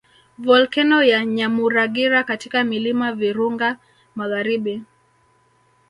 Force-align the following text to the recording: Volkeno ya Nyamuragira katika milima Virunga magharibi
Volkeno 0.45 1.03
ya 1.03 1.25
Nyamuragira 1.25 2.23
katika 2.23 2.63
milima 2.63 3.13
Virunga 3.13 3.77
magharibi 4.15 4.83